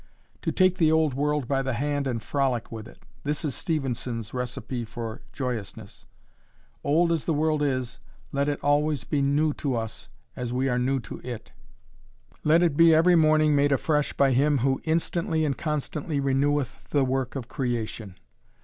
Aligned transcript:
"To 0.41 0.51
take 0.51 0.79
the 0.79 0.91
old 0.91 1.13
world 1.13 1.47
by 1.47 1.61
the 1.61 1.73
hand 1.73 2.07
and 2.07 2.23
frolic 2.23 2.71
with 2.71 2.87
it;" 2.87 3.03
this 3.23 3.45
is 3.45 3.53
Stevenson's 3.53 4.33
recipe 4.33 4.83
for 4.83 5.21
joyousness. 5.31 6.07
Old 6.83 7.11
as 7.11 7.25
the 7.25 7.35
world 7.35 7.61
is, 7.61 7.99
let 8.31 8.49
it 8.49 8.61
be 8.61 8.65
always 8.65 9.05
new 9.11 9.53
to 9.53 9.75
us 9.75 10.09
as 10.35 10.51
we 10.51 10.67
are 10.67 10.79
new 10.79 10.99
to 11.01 11.21
it. 11.23 11.51
Let 12.43 12.63
it 12.63 12.75
be 12.75 12.95
every 12.95 13.15
morning 13.15 13.55
made 13.55 13.71
afresh 13.71 14.11
by 14.13 14.31
Him 14.31 14.57
who 14.65 14.81
"instantly 14.85 15.45
and 15.45 15.55
constantly 15.55 16.19
reneweth 16.19 16.85
the 16.89 17.05
work 17.05 17.35
of 17.35 17.47
creation." 17.47 18.15